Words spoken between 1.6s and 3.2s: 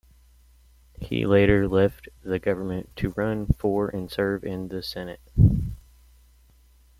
left the government to